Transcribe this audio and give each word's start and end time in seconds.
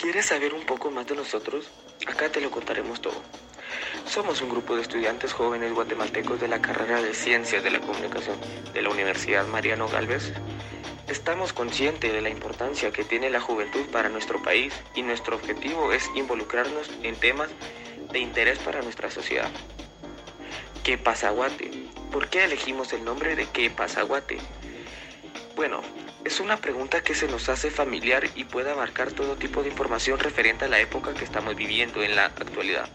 ¿Quieres 0.00 0.24
saber 0.24 0.54
un 0.54 0.64
poco 0.64 0.90
más 0.90 1.06
de 1.06 1.14
nosotros? 1.14 1.68
Acá 2.06 2.32
te 2.32 2.40
lo 2.40 2.50
contaremos 2.50 3.02
todo. 3.02 3.20
Somos 4.06 4.40
un 4.40 4.48
grupo 4.48 4.74
de 4.74 4.80
estudiantes 4.80 5.34
jóvenes 5.34 5.74
guatemaltecos 5.74 6.40
de 6.40 6.48
la 6.48 6.62
carrera 6.62 7.02
de 7.02 7.12
Ciencias 7.12 7.62
de 7.62 7.70
la 7.70 7.80
Comunicación 7.80 8.38
de 8.72 8.80
la 8.80 8.88
Universidad 8.88 9.46
Mariano 9.46 9.88
Galvez. 9.88 10.32
Estamos 11.06 11.52
conscientes 11.52 12.14
de 12.14 12.22
la 12.22 12.30
importancia 12.30 12.90
que 12.92 13.04
tiene 13.04 13.28
la 13.28 13.42
juventud 13.42 13.84
para 13.92 14.08
nuestro 14.08 14.42
país 14.42 14.72
y 14.94 15.02
nuestro 15.02 15.36
objetivo 15.36 15.92
es 15.92 16.08
involucrarnos 16.14 16.90
en 17.02 17.16
temas 17.16 17.50
de 18.10 18.20
interés 18.20 18.58
para 18.58 18.80
nuestra 18.80 19.10
sociedad. 19.10 19.50
¿Qué 20.82 20.96
Pasaguate? 20.96 21.90
¿Por 22.10 22.30
qué 22.30 22.44
elegimos 22.44 22.94
el 22.94 23.04
nombre 23.04 23.36
de 23.36 23.44
¿Qué 23.50 23.68
Pasaguate? 23.68 24.38
Bueno, 25.60 25.82
es 26.24 26.40
una 26.40 26.56
pregunta 26.56 27.02
que 27.02 27.14
se 27.14 27.28
nos 27.28 27.50
hace 27.50 27.70
familiar 27.70 28.24
y 28.34 28.44
puede 28.44 28.70
abarcar 28.70 29.12
todo 29.12 29.36
tipo 29.36 29.62
de 29.62 29.68
información 29.68 30.18
referente 30.18 30.64
a 30.64 30.68
la 30.68 30.80
época 30.80 31.12
que 31.12 31.22
estamos 31.22 31.54
viviendo 31.54 32.02
en 32.02 32.16
la 32.16 32.24
actualidad. 32.24 32.88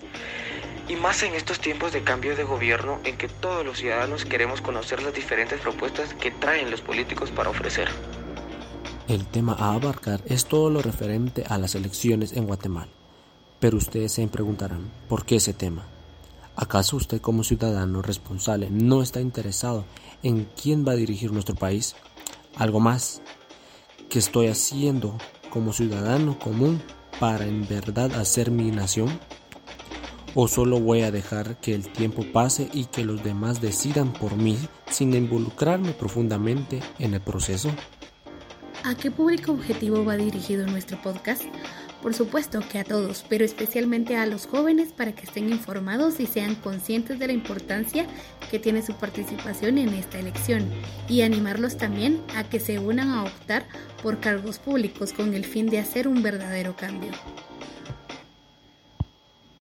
Y 0.87 0.95
más 0.95 1.21
en 1.21 1.35
estos 1.35 1.59
tiempos 1.59 1.93
de 1.93 2.01
cambio 2.01 2.35
de 2.35 2.43
gobierno 2.43 2.99
en 3.03 3.19
que 3.19 3.27
todos 3.27 3.63
los 3.63 3.77
ciudadanos 3.77 4.25
queremos 4.25 4.61
conocer 4.61 5.03
las 5.03 5.13
diferentes 5.13 5.61
propuestas 5.61 6.15
que 6.15 6.31
traen 6.31 6.71
los 6.71 6.81
políticos 6.81 7.29
para 7.29 7.51
ofrecer. 7.51 7.87
El 9.07 9.27
tema 9.27 9.55
a 9.59 9.75
abarcar 9.75 10.21
es 10.25 10.45
todo 10.45 10.71
lo 10.71 10.81
referente 10.81 11.43
a 11.47 11.59
las 11.59 11.75
elecciones 11.75 12.33
en 12.33 12.47
Guatemala. 12.47 12.89
Pero 13.59 13.77
ustedes 13.77 14.13
se 14.13 14.27
preguntarán, 14.27 14.89
¿por 15.07 15.23
qué 15.23 15.35
ese 15.35 15.53
tema? 15.53 15.85
¿Acaso 16.55 16.95
usted 16.95 17.21
como 17.21 17.43
ciudadano 17.43 18.01
responsable 18.01 18.69
no 18.71 19.03
está 19.03 19.21
interesado 19.21 19.85
en 20.23 20.47
quién 20.59 20.83
va 20.83 20.93
a 20.93 20.95
dirigir 20.95 21.31
nuestro 21.31 21.53
país? 21.53 21.95
Algo 22.55 22.79
más 22.79 23.21
que 24.09 24.19
estoy 24.19 24.47
haciendo 24.47 25.17
como 25.49 25.73
ciudadano 25.73 26.37
común 26.39 26.81
para 27.19 27.45
en 27.45 27.67
verdad 27.67 28.13
hacer 28.15 28.51
mi 28.51 28.71
nación? 28.71 29.19
¿O 30.33 30.47
solo 30.49 30.79
voy 30.79 31.01
a 31.01 31.11
dejar 31.11 31.59
que 31.61 31.73
el 31.73 31.89
tiempo 31.89 32.25
pase 32.33 32.69
y 32.73 32.85
que 32.85 33.05
los 33.05 33.23
demás 33.23 33.61
decidan 33.61 34.11
por 34.11 34.35
mí 34.35 34.57
sin 34.89 35.13
involucrarme 35.13 35.93
profundamente 35.93 36.81
en 36.99 37.13
el 37.13 37.21
proceso? 37.21 37.69
¿A 38.85 38.93
qué 38.93 39.09
público 39.09 39.51
objetivo 39.51 40.05
va 40.05 40.15
dirigido 40.15 40.67
nuestro 40.67 41.01
podcast? 41.01 41.41
Por 42.03 42.13
supuesto 42.13 42.59
que 42.71 42.77
a 42.77 42.83
todos, 42.83 43.25
pero 43.27 43.43
especialmente 43.43 44.15
a 44.15 44.27
los 44.27 44.45
jóvenes 44.45 44.91
para 44.91 45.11
que 45.11 45.23
estén 45.23 45.49
informados 45.49 46.19
y 46.19 46.27
sean 46.27 46.53
conscientes 46.53 47.17
de 47.17 47.25
la 47.25 47.33
importancia 47.33 48.05
que 48.51 48.59
tiene 48.59 48.83
su 48.83 48.93
participación 48.93 49.79
en 49.79 49.89
esta 49.89 50.19
elección 50.19 50.69
y 51.09 51.23
animarlos 51.23 51.77
también 51.77 52.21
a 52.35 52.43
que 52.43 52.59
se 52.59 52.77
unan 52.77 53.09
a 53.09 53.23
optar 53.23 53.65
por 54.03 54.19
cargos 54.19 54.59
públicos 54.59 55.13
con 55.13 55.33
el 55.33 55.45
fin 55.45 55.65
de 55.65 55.79
hacer 55.79 56.07
un 56.07 56.21
verdadero 56.21 56.75
cambio. 56.75 57.09